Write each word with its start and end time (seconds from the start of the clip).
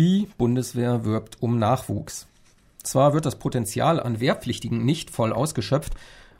Die 0.00 0.28
Bundeswehr 0.38 1.04
wirbt 1.04 1.42
um 1.42 1.58
Nachwuchs. 1.58 2.26
Zwar 2.82 3.12
wird 3.12 3.26
das 3.26 3.38
Potenzial 3.38 4.00
an 4.00 4.18
Wehrpflichtigen 4.18 4.82
nicht 4.82 5.10
voll 5.10 5.30
ausgeschöpft, 5.30 5.92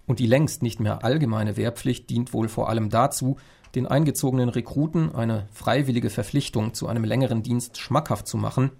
und 0.06 0.18
die 0.18 0.26
längst 0.26 0.62
nicht 0.62 0.80
mehr 0.80 1.04
allgemeine 1.04 1.58
Wehrpflicht 1.58 2.08
dient 2.08 2.32
wohl 2.32 2.48
vor 2.48 2.70
allem 2.70 2.88
dazu, 2.88 3.36
den 3.74 3.86
eingezogenen 3.86 4.48
Rekruten 4.48 5.14
eine 5.14 5.46
freiwillige 5.52 6.08
Verpflichtung 6.08 6.72
zu 6.72 6.88
einem 6.88 7.04
längeren 7.04 7.42
Dienst 7.42 7.76
schmackhaft 7.76 8.26
zu 8.26 8.38
machen, 8.38 8.70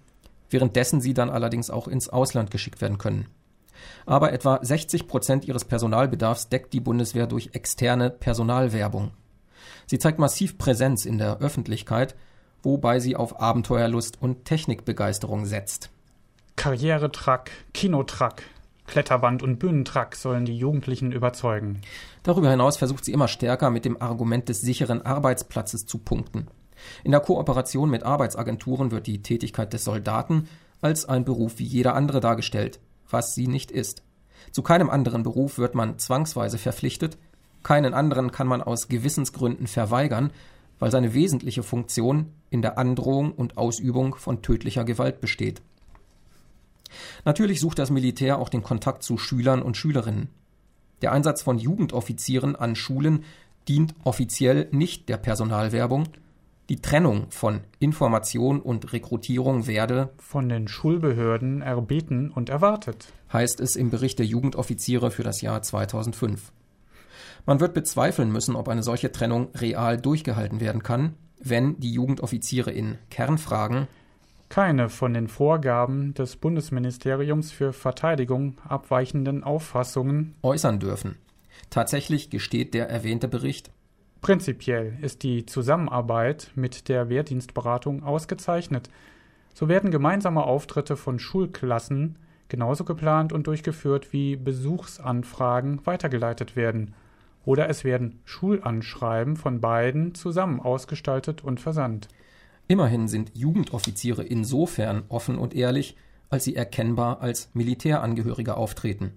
währenddessen 0.48 1.02
sie 1.02 1.12
dann 1.12 1.28
allerdings 1.28 1.68
auch 1.68 1.86
ins 1.86 2.08
Ausland 2.08 2.50
geschickt 2.50 2.80
werden 2.80 2.96
können. 2.96 3.26
Aber 4.06 4.32
etwa 4.32 4.60
60 4.62 5.08
Prozent 5.08 5.44
ihres 5.44 5.66
Personalbedarfs 5.66 6.48
deckt 6.48 6.72
die 6.72 6.80
Bundeswehr 6.80 7.26
durch 7.26 7.50
externe 7.52 8.08
Personalwerbung. 8.08 9.10
Sie 9.86 9.98
zeigt 9.98 10.18
massiv 10.18 10.56
Präsenz 10.56 11.04
in 11.04 11.18
der 11.18 11.40
Öffentlichkeit, 11.40 12.16
wobei 12.62 13.00
sie 13.00 13.16
auf 13.16 13.40
Abenteuerlust 13.40 14.20
und 14.20 14.44
Technikbegeisterung 14.44 15.46
setzt. 15.46 15.90
Karrieretrack, 16.56 17.50
Kinotrack, 17.72 18.42
Kletterwand 18.86 19.42
und 19.42 19.58
Bühnentrack 19.58 20.16
sollen 20.16 20.44
die 20.44 20.58
Jugendlichen 20.58 21.12
überzeugen. 21.12 21.80
Darüber 22.22 22.50
hinaus 22.50 22.76
versucht 22.76 23.04
sie 23.04 23.12
immer 23.12 23.28
stärker 23.28 23.70
mit 23.70 23.84
dem 23.84 24.02
Argument 24.02 24.48
des 24.48 24.60
sicheren 24.60 25.06
Arbeitsplatzes 25.06 25.86
zu 25.86 25.98
punkten. 25.98 26.48
In 27.04 27.12
der 27.12 27.20
Kooperation 27.20 27.88
mit 27.88 28.02
Arbeitsagenturen 28.02 28.90
wird 28.90 29.06
die 29.06 29.22
Tätigkeit 29.22 29.72
des 29.72 29.84
Soldaten 29.84 30.48
als 30.80 31.04
ein 31.08 31.24
Beruf 31.24 31.58
wie 31.58 31.64
jeder 31.64 31.94
andere 31.94 32.20
dargestellt, 32.20 32.80
was 33.08 33.34
sie 33.34 33.46
nicht 33.46 33.70
ist. 33.70 34.02
Zu 34.50 34.62
keinem 34.62 34.90
anderen 34.90 35.22
Beruf 35.22 35.58
wird 35.58 35.74
man 35.74 35.98
zwangsweise 35.98 36.58
verpflichtet, 36.58 37.18
keinen 37.62 37.94
anderen 37.94 38.32
kann 38.32 38.46
man 38.46 38.62
aus 38.62 38.88
Gewissensgründen 38.88 39.66
verweigern, 39.66 40.32
weil 40.80 40.90
seine 40.90 41.14
wesentliche 41.14 41.62
Funktion 41.62 42.32
in 42.50 42.62
der 42.62 42.78
Androhung 42.78 43.30
und 43.32 43.56
Ausübung 43.56 44.16
von 44.16 44.42
tödlicher 44.42 44.84
Gewalt 44.84 45.20
besteht. 45.20 45.62
Natürlich 47.24 47.60
sucht 47.60 47.78
das 47.78 47.90
Militär 47.90 48.38
auch 48.38 48.48
den 48.48 48.64
Kontakt 48.64 49.04
zu 49.04 49.16
Schülern 49.16 49.62
und 49.62 49.76
Schülerinnen. 49.76 50.28
Der 51.02 51.12
Einsatz 51.12 51.42
von 51.42 51.58
Jugendoffizieren 51.58 52.56
an 52.56 52.74
Schulen 52.74 53.24
dient 53.68 53.94
offiziell 54.02 54.68
nicht 54.72 55.08
der 55.08 55.18
Personalwerbung. 55.18 56.08
Die 56.68 56.80
Trennung 56.80 57.26
von 57.30 57.60
Information 57.78 58.60
und 58.60 58.92
Rekrutierung 58.92 59.66
werde 59.66 60.10
von 60.18 60.48
den 60.48 60.68
Schulbehörden 60.68 61.62
erbeten 61.62 62.30
und 62.30 62.48
erwartet, 62.48 63.12
heißt 63.32 63.60
es 63.60 63.76
im 63.76 63.90
Bericht 63.90 64.18
der 64.18 64.26
Jugendoffiziere 64.26 65.10
für 65.10 65.22
das 65.22 65.40
Jahr 65.40 65.62
2005. 65.62 66.52
Man 67.50 67.58
wird 67.58 67.74
bezweifeln 67.74 68.30
müssen, 68.30 68.54
ob 68.54 68.68
eine 68.68 68.84
solche 68.84 69.10
Trennung 69.10 69.48
real 69.56 70.00
durchgehalten 70.00 70.60
werden 70.60 70.84
kann, 70.84 71.16
wenn 71.42 71.80
die 71.80 71.92
Jugendoffiziere 71.92 72.70
in 72.70 72.96
Kernfragen 73.10 73.88
keine 74.48 74.88
von 74.88 75.14
den 75.14 75.26
Vorgaben 75.26 76.14
des 76.14 76.36
Bundesministeriums 76.36 77.50
für 77.50 77.72
Verteidigung 77.72 78.56
abweichenden 78.68 79.42
Auffassungen 79.42 80.36
äußern 80.44 80.78
dürfen. 80.78 81.16
Tatsächlich 81.70 82.30
gesteht 82.30 82.72
der 82.72 82.88
erwähnte 82.88 83.26
Bericht, 83.26 83.72
Prinzipiell 84.20 84.96
ist 85.02 85.24
die 85.24 85.44
Zusammenarbeit 85.44 86.52
mit 86.54 86.88
der 86.88 87.08
Wehrdienstberatung 87.08 88.04
ausgezeichnet. 88.04 88.90
So 89.54 89.66
werden 89.66 89.90
gemeinsame 89.90 90.44
Auftritte 90.44 90.96
von 90.96 91.18
Schulklassen 91.18 92.16
genauso 92.48 92.84
geplant 92.84 93.32
und 93.32 93.48
durchgeführt 93.48 94.12
wie 94.12 94.36
Besuchsanfragen 94.36 95.84
weitergeleitet 95.84 96.54
werden. 96.54 96.94
Oder 97.44 97.68
es 97.68 97.84
werden 97.84 98.20
Schulanschreiben 98.24 99.36
von 99.36 99.60
beiden 99.60 100.14
zusammen 100.14 100.60
ausgestaltet 100.60 101.42
und 101.42 101.60
versandt. 101.60 102.08
Immerhin 102.68 103.08
sind 103.08 103.32
Jugendoffiziere 103.34 104.22
insofern 104.22 105.02
offen 105.08 105.38
und 105.38 105.54
ehrlich, 105.54 105.96
als 106.28 106.44
sie 106.44 106.54
erkennbar 106.54 107.20
als 107.20 107.50
Militärangehörige 107.54 108.56
auftreten. 108.56 109.12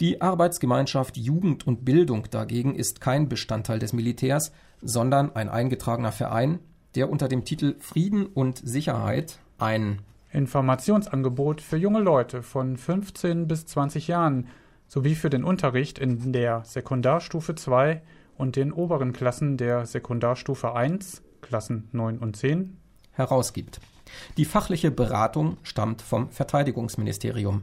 Die 0.00 0.20
Arbeitsgemeinschaft 0.20 1.16
Jugend 1.16 1.66
und 1.66 1.84
Bildung 1.84 2.28
dagegen 2.30 2.74
ist 2.74 3.00
kein 3.00 3.28
Bestandteil 3.28 3.78
des 3.78 3.92
Militärs, 3.92 4.52
sondern 4.80 5.34
ein 5.34 5.48
eingetragener 5.48 6.12
Verein, 6.12 6.58
der 6.94 7.10
unter 7.10 7.28
dem 7.28 7.44
Titel 7.44 7.76
Frieden 7.78 8.26
und 8.26 8.58
Sicherheit 8.58 9.38
ein 9.58 10.02
Informationsangebot 10.32 11.60
für 11.60 11.76
junge 11.76 12.00
Leute 12.00 12.42
von 12.42 12.76
15 12.76 13.48
bis 13.48 13.66
20 13.66 14.08
Jahren 14.08 14.48
sowie 14.88 15.14
für 15.14 15.30
den 15.30 15.44
Unterricht 15.44 15.98
in 15.98 16.32
der 16.32 16.64
Sekundarstufe 16.64 17.54
2 17.54 18.02
und 18.36 18.56
den 18.56 18.72
oberen 18.72 19.12
Klassen 19.12 19.56
der 19.56 19.86
Sekundarstufe 19.86 20.74
1 20.74 21.22
Klassen 21.40 21.88
9 21.92 22.18
und 22.18 22.36
10 22.36 22.76
herausgibt. 23.12 23.80
Die 24.36 24.44
fachliche 24.44 24.90
Beratung 24.90 25.56
stammt 25.62 26.02
vom 26.02 26.30
Verteidigungsministerium. 26.30 27.62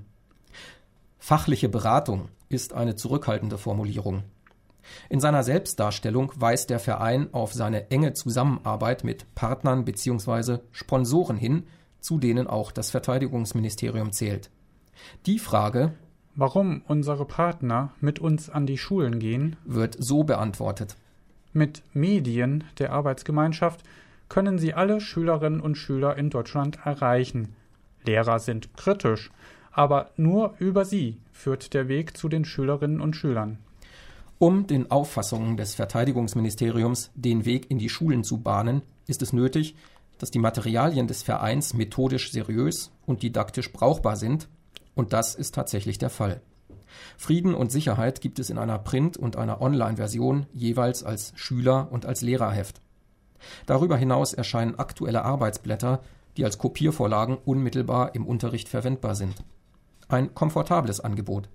Fachliche 1.17 1.69
Beratung 1.69 2.29
ist 2.49 2.73
eine 2.73 2.95
zurückhaltende 2.95 3.57
Formulierung. 3.57 4.23
In 5.09 5.21
seiner 5.21 5.43
Selbstdarstellung 5.43 6.33
weist 6.35 6.69
der 6.69 6.79
Verein 6.79 7.33
auf 7.33 7.53
seine 7.53 7.89
enge 7.91 8.13
Zusammenarbeit 8.13 9.03
mit 9.03 9.33
Partnern 9.33 9.85
bzw. 9.85 10.59
Sponsoren 10.71 11.37
hin, 11.37 11.65
zu 12.01 12.19
denen 12.19 12.47
auch 12.47 12.71
das 12.71 12.91
Verteidigungsministerium 12.91 14.11
zählt. 14.11 14.49
Die 15.25 15.39
Frage, 15.39 15.93
warum 16.35 16.81
unsere 16.87 17.25
Partner 17.25 17.91
mit 17.99 18.19
uns 18.19 18.49
an 18.49 18.65
die 18.65 18.77
Schulen 18.77 19.19
gehen, 19.19 19.55
wird 19.65 19.95
so 19.99 20.23
beantwortet. 20.23 20.95
Mit 21.53 21.83
Medien 21.93 22.63
der 22.79 22.91
Arbeitsgemeinschaft 22.91 23.83
können 24.29 24.57
sie 24.57 24.73
alle 24.73 24.99
Schülerinnen 24.99 25.61
und 25.61 25.75
Schüler 25.75 26.17
in 26.17 26.29
Deutschland 26.29 26.79
erreichen. 26.83 27.55
Lehrer 28.03 28.39
sind 28.39 28.75
kritisch, 28.75 29.29
aber 29.71 30.09
nur 30.17 30.55
über 30.59 30.85
sie 30.85 31.17
führt 31.31 31.73
der 31.73 31.87
Weg 31.87 32.17
zu 32.17 32.29
den 32.29 32.45
Schülerinnen 32.45 33.01
und 33.01 33.15
Schülern. 33.15 33.59
Um 34.39 34.67
den 34.67 34.91
Auffassungen 34.91 35.57
des 35.57 35.75
Verteidigungsministeriums 35.75 37.11
den 37.15 37.45
Weg 37.45 37.69
in 37.69 37.77
die 37.77 37.89
Schulen 37.89 38.23
zu 38.23 38.41
bahnen, 38.41 38.81
ist 39.07 39.21
es 39.21 39.33
nötig, 39.33 39.75
dass 40.17 40.31
die 40.31 40.39
Materialien 40.39 41.07
des 41.07 41.23
Vereins 41.23 41.73
methodisch 41.73 42.31
seriös 42.31 42.91
und 43.05 43.23
didaktisch 43.23 43.71
brauchbar 43.71 44.15
sind, 44.15 44.47
und 44.95 45.13
das 45.13 45.35
ist 45.35 45.55
tatsächlich 45.55 45.97
der 45.97 46.09
Fall. 46.09 46.41
Frieden 47.17 47.55
und 47.55 47.71
Sicherheit 47.71 48.21
gibt 48.21 48.39
es 48.39 48.49
in 48.49 48.57
einer 48.57 48.79
Print- 48.79 49.17
und 49.17 49.35
einer 49.35 49.61
Online-Version 49.61 50.45
jeweils 50.53 51.03
als 51.03 51.33
Schüler- 51.35 51.91
und 51.91 52.05
als 52.05 52.21
Lehrerheft. 52.21 52.81
Darüber 53.65 53.97
hinaus 53.97 54.33
erscheinen 54.33 54.75
aktuelle 54.75 55.23
Arbeitsblätter, 55.25 56.01
die 56.37 56.45
als 56.45 56.57
Kopiervorlagen 56.57 57.37
unmittelbar 57.37 58.15
im 58.15 58.25
Unterricht 58.25 58.69
verwendbar 58.69 59.15
sind. 59.15 59.35
Ein 60.07 60.33
komfortables 60.33 60.99
Angebot. 60.99 61.49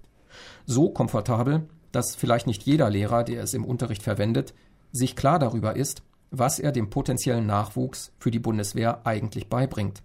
So 0.66 0.90
komfortabel, 0.90 1.68
dass 1.92 2.14
vielleicht 2.14 2.46
nicht 2.46 2.64
jeder 2.64 2.90
Lehrer, 2.90 3.24
der 3.24 3.42
es 3.42 3.54
im 3.54 3.64
Unterricht 3.64 4.02
verwendet, 4.02 4.54
sich 4.92 5.16
klar 5.16 5.38
darüber 5.38 5.76
ist, 5.76 6.02
was 6.30 6.58
er 6.58 6.72
dem 6.72 6.90
potenziellen 6.90 7.46
Nachwuchs 7.46 8.12
für 8.18 8.30
die 8.30 8.38
Bundeswehr 8.38 9.06
eigentlich 9.06 9.48
beibringt. 9.48 10.02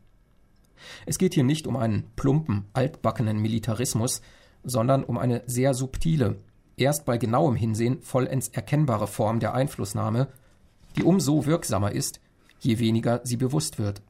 Es 1.05 1.17
geht 1.17 1.33
hier 1.33 1.43
nicht 1.43 1.67
um 1.67 1.75
einen 1.77 2.03
plumpen, 2.15 2.65
altbackenen 2.73 3.39
Militarismus, 3.39 4.21
sondern 4.63 5.03
um 5.03 5.17
eine 5.17 5.43
sehr 5.45 5.73
subtile, 5.73 6.37
erst 6.77 7.05
bei 7.05 7.17
genauem 7.17 7.55
Hinsehen 7.55 8.01
vollends 8.01 8.49
erkennbare 8.49 9.07
Form 9.07 9.39
der 9.39 9.53
Einflussnahme, 9.53 10.27
die 10.95 11.03
umso 11.03 11.45
wirksamer 11.45 11.91
ist, 11.91 12.19
je 12.59 12.79
weniger 12.79 13.21
sie 13.23 13.37
bewusst 13.37 13.79
wird. 13.79 14.01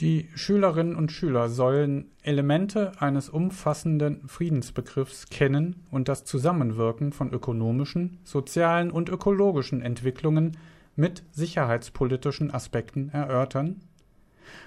Die 0.00 0.28
Schülerinnen 0.34 0.96
und 0.96 1.12
Schüler 1.12 1.48
sollen 1.48 2.06
Elemente 2.22 2.92
eines 3.00 3.28
umfassenden 3.28 4.26
Friedensbegriffs 4.26 5.28
kennen 5.28 5.76
und 5.90 6.08
das 6.08 6.24
Zusammenwirken 6.24 7.12
von 7.12 7.32
ökonomischen, 7.32 8.18
sozialen 8.24 8.90
und 8.90 9.08
ökologischen 9.10 9.80
Entwicklungen 9.80 10.56
mit 10.96 11.22
sicherheitspolitischen 11.30 12.50
Aspekten 12.52 13.10
erörtern. 13.10 13.80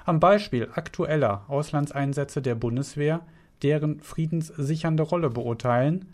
Am 0.06 0.20
Beispiel 0.20 0.70
aktueller 0.73 1.46
Auslandseinsätze 1.47 2.41
der 2.41 2.55
Bundeswehr 2.55 3.22
deren 3.64 4.02
friedenssichernde 4.02 5.03
Rolle 5.03 5.29
beurteilen, 5.29 6.14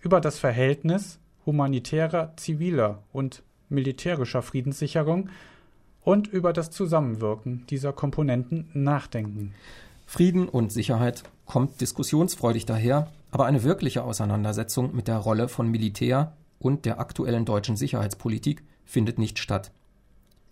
über 0.00 0.20
das 0.20 0.38
Verhältnis 0.38 1.18
humanitärer, 1.44 2.32
ziviler 2.36 3.02
und 3.12 3.42
militärischer 3.68 4.42
Friedenssicherung 4.42 5.28
und 6.02 6.26
über 6.28 6.52
das 6.52 6.70
Zusammenwirken 6.70 7.64
dieser 7.68 7.92
Komponenten 7.92 8.68
nachdenken. 8.74 9.54
Frieden 10.06 10.48
und 10.48 10.72
Sicherheit 10.72 11.22
kommt 11.46 11.80
diskussionsfreudig 11.80 12.66
daher, 12.66 13.08
aber 13.30 13.46
eine 13.46 13.62
wirkliche 13.62 14.04
Auseinandersetzung 14.04 14.94
mit 14.94 15.08
der 15.08 15.16
Rolle 15.16 15.48
von 15.48 15.68
Militär 15.68 16.32
und 16.58 16.84
der 16.84 17.00
aktuellen 17.00 17.44
deutschen 17.44 17.76
Sicherheitspolitik 17.76 18.62
findet 18.84 19.18
nicht 19.18 19.38
statt. 19.38 19.72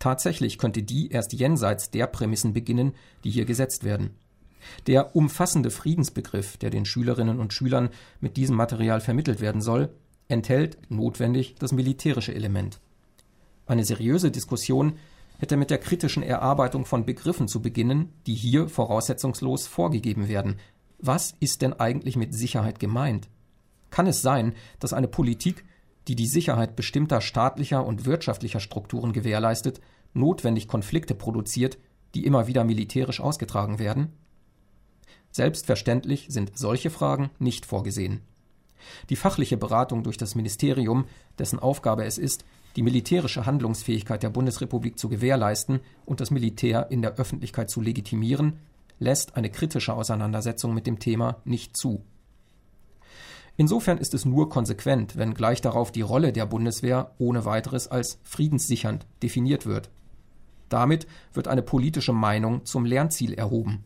Tatsächlich 0.01 0.57
könnte 0.57 0.81
die 0.81 1.11
erst 1.11 1.31
jenseits 1.31 1.91
der 1.91 2.07
Prämissen 2.07 2.53
beginnen, 2.53 2.93
die 3.23 3.29
hier 3.29 3.45
gesetzt 3.45 3.83
werden. 3.83 4.15
Der 4.87 5.15
umfassende 5.15 5.69
Friedensbegriff, 5.69 6.57
der 6.57 6.71
den 6.71 6.85
Schülerinnen 6.85 7.39
und 7.39 7.53
Schülern 7.53 7.89
mit 8.19 8.35
diesem 8.35 8.55
Material 8.55 8.99
vermittelt 8.99 9.41
werden 9.41 9.61
soll, 9.61 9.93
enthält 10.27 10.79
notwendig 10.89 11.53
das 11.59 11.71
militärische 11.71 12.33
Element. 12.33 12.79
Eine 13.67 13.85
seriöse 13.85 14.31
Diskussion 14.31 14.93
hätte 15.37 15.55
mit 15.55 15.69
der 15.69 15.77
kritischen 15.77 16.23
Erarbeitung 16.23 16.85
von 16.85 17.05
Begriffen 17.05 17.47
zu 17.47 17.61
beginnen, 17.61 18.09
die 18.25 18.33
hier 18.33 18.69
voraussetzungslos 18.69 19.67
vorgegeben 19.67 20.27
werden. 20.27 20.55
Was 20.97 21.35
ist 21.39 21.61
denn 21.61 21.73
eigentlich 21.73 22.15
mit 22.15 22.33
Sicherheit 22.33 22.79
gemeint? 22.79 23.29
Kann 23.91 24.07
es 24.07 24.23
sein, 24.23 24.53
dass 24.79 24.93
eine 24.93 25.07
Politik, 25.07 25.63
die 26.07 26.15
die 26.15 26.27
Sicherheit 26.27 26.75
bestimmter 26.75 27.21
staatlicher 27.21 27.85
und 27.85 28.05
wirtschaftlicher 28.05 28.59
Strukturen 28.59 29.13
gewährleistet, 29.13 29.81
notwendig 30.13 30.67
Konflikte 30.67 31.15
produziert, 31.15 31.77
die 32.15 32.25
immer 32.25 32.47
wieder 32.47 32.63
militärisch 32.63 33.21
ausgetragen 33.21 33.79
werden? 33.79 34.13
Selbstverständlich 35.31 36.27
sind 36.29 36.57
solche 36.57 36.89
Fragen 36.89 37.29
nicht 37.39 37.65
vorgesehen. 37.65 38.21
Die 39.09 39.15
fachliche 39.15 39.57
Beratung 39.57 40.03
durch 40.03 40.17
das 40.17 40.35
Ministerium, 40.35 41.05
dessen 41.37 41.59
Aufgabe 41.59 42.03
es 42.03 42.17
ist, 42.17 42.43
die 42.75 42.81
militärische 42.81 43.45
Handlungsfähigkeit 43.45 44.23
der 44.23 44.29
Bundesrepublik 44.29 44.97
zu 44.97 45.09
gewährleisten 45.09 45.81
und 46.05 46.19
das 46.19 46.31
Militär 46.31 46.89
in 46.89 47.01
der 47.01 47.15
Öffentlichkeit 47.15 47.69
zu 47.69 47.81
legitimieren, 47.81 48.59
lässt 48.99 49.35
eine 49.35 49.49
kritische 49.49 49.93
Auseinandersetzung 49.93 50.73
mit 50.73 50.87
dem 50.87 50.99
Thema 50.99 51.41
nicht 51.43 51.75
zu. 51.75 52.03
Insofern 53.61 53.99
ist 53.99 54.15
es 54.15 54.25
nur 54.25 54.49
konsequent, 54.49 55.17
wenn 55.17 55.35
gleich 55.35 55.61
darauf 55.61 55.91
die 55.91 56.01
Rolle 56.01 56.33
der 56.33 56.47
Bundeswehr 56.47 57.11
ohne 57.19 57.45
weiteres 57.45 57.87
als 57.87 58.17
friedenssichernd 58.23 59.05
definiert 59.21 59.67
wird. 59.67 59.91
Damit 60.67 61.05
wird 61.31 61.47
eine 61.47 61.61
politische 61.61 62.11
Meinung 62.11 62.65
zum 62.65 62.85
Lernziel 62.85 63.35
erhoben. 63.35 63.83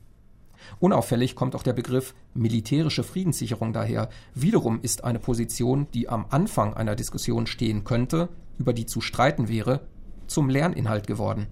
Unauffällig 0.80 1.36
kommt 1.36 1.56
auch 1.56 1.62
der 1.63 1.74
Begriff 1.74 2.16
militärische 2.33 3.04
Friedenssicherung 3.04 3.74
daher. 3.74 4.07
Wiederum 4.33 4.80
ist 4.81 5.04
eine 5.04 5.19
Position, 5.19 5.88
die 5.94 6.07
am 6.07 6.25
Anfang 6.30 6.74
einer 6.74 6.95
Diskussion 6.95 7.45
stehen 7.45 7.83
könnte, 7.83 8.30
über 8.57 8.72
die 8.72 8.86
zu 8.86 9.01
streiten 9.01 9.50
wäre, 9.50 9.81
zum 10.25 10.48
Lerninhalt 10.48 11.06
geworden. 11.06 11.48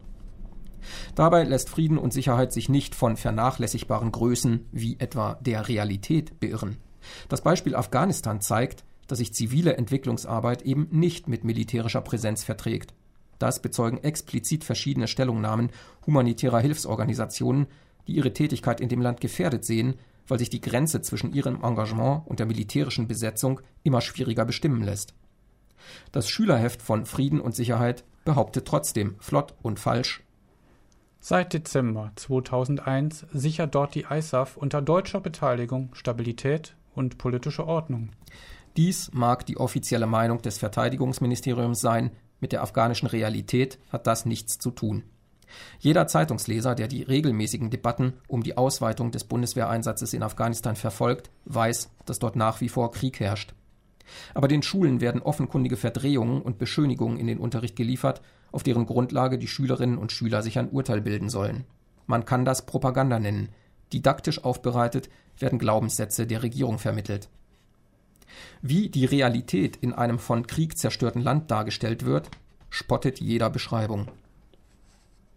Dabei 1.13 1.43
lässt 1.43 1.69
Frieden 1.69 1.97
und 1.97 2.13
Sicherheit 2.13 2.53
sich 2.53 2.69
nicht 2.69 2.95
von 2.95 3.17
vernachlässigbaren 3.17 4.13
Größen 4.13 4.65
wie 4.71 4.97
etwa 5.01 5.33
der 5.41 5.67
Realität 5.67 6.39
beirren. 6.39 6.77
Das 7.29 7.41
Beispiel 7.41 7.75
Afghanistan 7.75 8.41
zeigt, 8.41 8.83
dass 9.07 9.19
sich 9.19 9.33
zivile 9.33 9.75
Entwicklungsarbeit 9.75 10.61
eben 10.61 10.87
nicht 10.91 11.27
mit 11.27 11.43
militärischer 11.43 12.01
Präsenz 12.01 12.43
verträgt. 12.43 12.93
Das 13.39 13.61
bezeugen 13.61 13.97
explizit 13.97 14.63
verschiedene 14.63 15.07
Stellungnahmen 15.07 15.69
humanitärer 16.05 16.59
Hilfsorganisationen, 16.59 17.67
die 18.07 18.13
ihre 18.13 18.33
Tätigkeit 18.33 18.79
in 18.79 18.89
dem 18.89 19.01
Land 19.01 19.21
gefährdet 19.21 19.65
sehen, 19.65 19.95
weil 20.27 20.39
sich 20.39 20.49
die 20.49 20.61
Grenze 20.61 21.01
zwischen 21.01 21.33
ihrem 21.33 21.63
Engagement 21.63 22.25
und 22.25 22.39
der 22.39 22.45
militärischen 22.45 23.07
Besetzung 23.07 23.59
immer 23.83 24.01
schwieriger 24.01 24.45
bestimmen 24.45 24.81
lässt. 24.81 25.13
Das 26.11 26.29
Schülerheft 26.29 26.81
von 26.81 27.05
Frieden 27.05 27.41
und 27.41 27.55
Sicherheit 27.55 28.05
behauptet 28.23 28.65
trotzdem 28.65 29.15
flott 29.19 29.53
und 29.61 29.79
falsch. 29.79 30.23
Seit 31.19 31.53
Dezember 31.53 32.11
2001 32.15 33.25
sichert 33.31 33.75
dort 33.75 33.95
die 33.95 34.05
ISAF 34.09 34.57
unter 34.57 34.81
deutscher 34.81 35.21
Beteiligung 35.21 35.93
Stabilität 35.93 36.75
und 36.95 37.17
politische 37.17 37.65
Ordnung. 37.65 38.11
Dies 38.77 39.11
mag 39.13 39.45
die 39.45 39.57
offizielle 39.57 40.07
Meinung 40.07 40.41
des 40.41 40.57
Verteidigungsministeriums 40.57 41.79
sein, 41.79 42.11
mit 42.39 42.51
der 42.51 42.61
afghanischen 42.61 43.07
Realität 43.07 43.79
hat 43.89 44.07
das 44.07 44.25
nichts 44.25 44.57
zu 44.57 44.71
tun. 44.71 45.03
Jeder 45.79 46.07
Zeitungsleser, 46.07 46.75
der 46.75 46.87
die 46.87 47.03
regelmäßigen 47.03 47.69
Debatten 47.69 48.13
um 48.27 48.43
die 48.43 48.57
Ausweitung 48.57 49.11
des 49.11 49.23
Bundeswehreinsatzes 49.23 50.13
in 50.13 50.23
Afghanistan 50.23 50.75
verfolgt, 50.75 51.29
weiß, 51.45 51.91
dass 52.05 52.19
dort 52.19 52.35
nach 52.35 52.61
wie 52.61 52.69
vor 52.69 52.91
Krieg 52.91 53.19
herrscht. 53.19 53.53
Aber 54.33 54.47
den 54.47 54.63
Schulen 54.63 55.01
werden 55.01 55.21
offenkundige 55.21 55.77
Verdrehungen 55.77 56.41
und 56.41 56.57
Beschönigungen 56.57 57.17
in 57.17 57.27
den 57.27 57.39
Unterricht 57.39 57.75
geliefert, 57.75 58.21
auf 58.51 58.63
deren 58.63 58.85
Grundlage 58.85 59.37
die 59.37 59.47
Schülerinnen 59.47 59.97
und 59.97 60.11
Schüler 60.11 60.41
sich 60.41 60.59
ein 60.59 60.69
Urteil 60.69 61.01
bilden 61.01 61.29
sollen. 61.29 61.63
Man 62.05 62.25
kann 62.25 62.45
das 62.45 62.65
Propaganda 62.65 63.19
nennen. 63.19 63.49
Didaktisch 63.93 64.43
aufbereitet 64.43 65.09
werden 65.39 65.59
Glaubenssätze 65.59 66.27
der 66.27 66.43
Regierung 66.43 66.79
vermittelt. 66.79 67.29
Wie 68.61 68.89
die 68.89 69.05
Realität 69.05 69.75
in 69.77 69.93
einem 69.93 70.19
von 70.19 70.47
Krieg 70.47 70.77
zerstörten 70.77 71.21
Land 71.21 71.51
dargestellt 71.51 72.05
wird, 72.05 72.29
spottet 72.69 73.19
jeder 73.19 73.49
Beschreibung. 73.49 74.07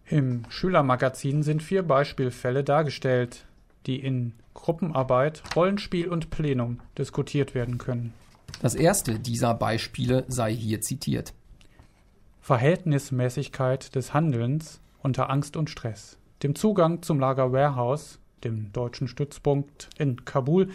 Im 0.05 0.43
Schülermagazin 0.49 1.43
sind 1.43 1.61
vier 1.61 1.83
Beispielfälle 1.83 2.63
dargestellt, 2.63 3.45
die 3.85 3.99
in 3.99 4.33
Gruppenarbeit, 4.53 5.43
Rollenspiel 5.55 6.07
und 6.07 6.29
Plenum 6.29 6.79
diskutiert 6.97 7.53
werden 7.53 7.77
können. 7.77 8.13
Das 8.61 8.73
erste 8.73 9.19
dieser 9.19 9.53
Beispiele 9.53 10.25
sei 10.27 10.53
hier 10.53 10.81
zitiert. 10.81 11.33
Verhältnismäßigkeit 12.41 13.93
des 13.93 14.13
Handelns 14.13 14.79
unter 15.03 15.29
Angst 15.29 15.57
und 15.57 15.69
Stress. 15.69 16.17
Dem 16.43 16.55
Zugang 16.55 17.01
zum 17.01 17.19
Lager 17.19 17.51
Warehouse, 17.51 18.19
dem 18.43 18.71
deutschen 18.73 19.07
Stützpunkt 19.07 19.89
in 19.97 20.25
Kabul, 20.25 20.69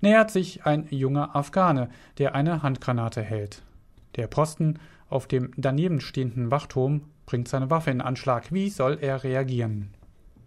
nähert 0.00 0.30
sich 0.30 0.66
ein 0.66 0.86
junger 0.90 1.34
Afghane, 1.34 1.88
der 2.18 2.34
eine 2.34 2.62
Handgranate 2.62 3.22
hält. 3.22 3.62
Der 4.16 4.26
Posten 4.26 4.78
auf 5.08 5.26
dem 5.26 5.52
daneben 5.56 6.00
stehenden 6.00 6.50
Wachturm 6.50 7.02
bringt 7.26 7.48
seine 7.48 7.70
Waffe 7.70 7.90
in 7.90 8.00
Anschlag. 8.00 8.52
Wie 8.52 8.68
soll 8.68 8.98
er 9.00 9.24
reagieren? 9.24 9.90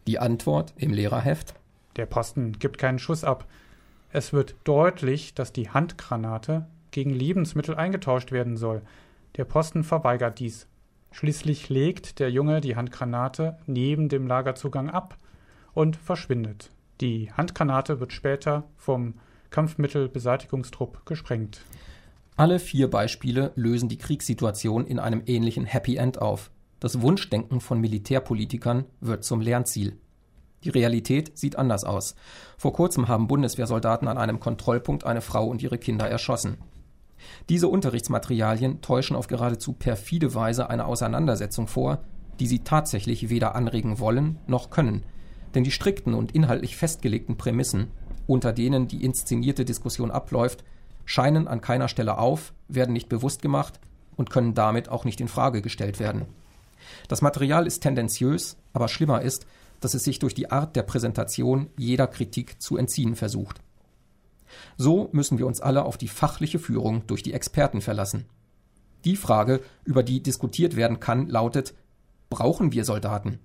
Die 0.08 0.20
Antwort 0.20 0.74
im 0.78 0.94
Lehrerheft? 0.94 1.56
Der 1.96 2.06
Posten 2.06 2.54
gibt 2.60 2.78
keinen 2.78 3.00
Schuss 3.00 3.24
ab. 3.24 3.46
Es 4.12 4.34
wird 4.34 4.56
deutlich, 4.64 5.34
dass 5.34 5.54
die 5.54 5.70
Handgranate 5.70 6.68
gegen 6.92 7.12
Lebensmittel 7.12 7.76
eingetauscht 7.76 8.32
werden 8.32 8.58
soll. 8.58 8.82
Der 9.38 9.46
Posten 9.46 9.84
verweigert 9.84 10.40
dies. 10.40 10.68
Schließlich 11.12 11.70
legt 11.70 12.20
der 12.20 12.30
Junge 12.30 12.62
die 12.62 12.76
Handgranate 12.76 13.58
neben 13.66 14.10
dem 14.10 14.28
Lagerzugang 14.28 14.90
ab 14.90 15.18
und 15.76 15.96
verschwindet. 15.96 16.72
Die 17.02 17.32
Handgranate 17.32 18.00
wird 18.00 18.14
später 18.14 18.64
vom 18.76 19.14
Kampfmittelbeseitigungstrupp 19.52 21.06
gesprengt. 21.06 21.62
Alle 22.36 22.60
vier 22.60 22.90
Beispiele 22.90 23.52
lösen 23.56 23.88
die 23.88 23.98
Kriegssituation 23.98 24.88
in 24.88 25.00
einem 25.00 25.22
ähnlichen 25.26 25.66
Happy 25.66 25.98
End 25.98 26.20
auf. 26.22 26.50
Das 26.80 27.02
Wunschdenken 27.02 27.62
von 27.62 27.80
Militärpolitikern 27.80 28.86
wird 29.00 29.24
zum 29.24 29.40
Lernziel. 29.40 29.98
Die 30.64 30.70
Realität 30.70 31.38
sieht 31.38 31.58
anders 31.58 31.84
aus. 31.84 32.16
Vor 32.58 32.74
kurzem 32.74 33.08
haben 33.08 33.28
Bundeswehrsoldaten 33.28 34.08
an 34.08 34.18
einem 34.18 34.40
Kontrollpunkt 34.40 35.06
eine 35.06 35.22
Frau 35.22 35.46
und 35.48 35.62
ihre 35.62 35.78
Kinder 35.78 36.10
erschossen. 36.10 36.58
Diese 37.50 37.68
Unterrichtsmaterialien 37.68 38.82
täuschen 38.82 39.16
auf 39.16 39.28
geradezu 39.28 39.74
perfide 39.74 40.34
Weise 40.34 40.70
eine 40.70 40.86
Auseinandersetzung 40.86 41.68
vor, 41.68 42.04
die 42.40 42.48
sie 42.48 42.60
tatsächlich 42.60 43.30
weder 43.30 43.56
anregen 43.56 44.00
wollen 44.00 44.40
noch 44.48 44.70
können. 44.70 45.04
Denn 45.56 45.64
die 45.64 45.72
strikten 45.72 46.14
und 46.14 46.34
inhaltlich 46.34 46.76
festgelegten 46.76 47.38
Prämissen, 47.38 47.88
unter 48.28 48.52
denen 48.52 48.88
die 48.88 49.04
inszenierte 49.04 49.66
Diskussion 49.66 50.12
abläuft, 50.12 50.64
scheinen 51.06 51.48
an 51.48 51.62
keiner 51.62 51.88
Stelle 51.88 52.18
auf, 52.18 52.54
werden 52.68 52.94
nicht 52.94 53.10
bewusst 53.10 53.42
gemacht 53.42 53.80
und 54.18 54.30
können 54.30 54.54
damit 54.54 54.90
auch 54.90 55.06
nicht 55.06 55.22
in 55.22 55.28
Frage 55.28 55.62
gestellt 55.62 56.00
werden. 56.00 56.26
Das 57.08 57.22
Material 57.22 57.66
ist 57.66 57.82
tendenziös, 57.82 58.58
aber 58.74 58.88
schlimmer 58.88 59.22
ist, 59.22 59.48
dass 59.80 59.94
es 59.94 60.04
sich 60.04 60.20
durch 60.20 60.34
die 60.34 60.52
Art 60.52 60.76
der 60.76 60.84
Präsentation 60.84 61.70
jeder 61.78 62.08
Kritik 62.08 62.62
zu 62.62 62.78
entziehen 62.78 63.16
versucht. 63.16 63.62
So 64.78 65.10
müssen 65.12 65.38
wir 65.38 65.48
uns 65.48 65.62
alle 65.62 65.86
auf 65.86 65.98
die 65.98 66.08
fachliche 66.08 66.60
Führung 66.60 67.08
durch 67.08 67.24
die 67.24 67.34
Experten 67.34 67.82
verlassen. 67.82 68.26
Die 69.04 69.16
Frage, 69.16 69.62
über 69.84 70.04
die 70.04 70.22
diskutiert 70.22 70.76
werden 70.76 71.00
kann, 71.00 71.28
lautet, 71.28 71.74
brauchen 72.30 72.72
wir 72.72 72.86
Soldaten? 72.86 73.40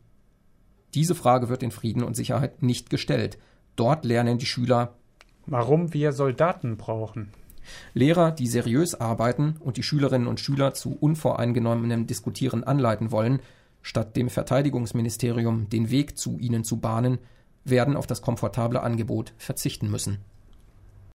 Diese 0.95 1.15
Frage 1.15 1.49
wird 1.49 1.63
in 1.63 1.71
Frieden 1.71 2.03
und 2.03 2.17
Sicherheit 2.17 2.63
nicht 2.63 2.91
gestellt. 2.91 3.39
Dort 3.77 4.05
lernen 4.05 4.39
die 4.39 4.47
Schüler, 4.47 4.95
warum 5.47 5.95
wir 5.95 6.13
Soldaten 6.13 6.77
brauchen. 6.77 7.31
Lehrer, 7.95 8.33
die 8.33 8.47
seriös 8.47 8.95
arbeiten 8.95 9.57
und 9.61 9.77
die 9.77 9.83
Schülerinnen 9.83 10.27
und 10.27 10.41
Schüler 10.41 10.75
zu 10.75 10.97
unvoreingenommenem 10.99 12.07
Diskutieren 12.07 12.65
anleiten 12.65 13.13
wollen, 13.13 13.41
statt 13.83 14.17
dem 14.17 14.29
Verteidigungsministerium 14.29 15.69
den 15.69 15.91
Weg 15.91 16.19
zu 16.19 16.39
ihnen 16.39 16.65
zu 16.65 16.79
bahnen, 16.79 17.19
werden 17.65 17.97
auf 17.97 18.07
das 18.07 18.23
komfortable 18.23 18.83
Angebot 18.83 19.33
verzichten 19.39 19.91
müssen 19.91 20.19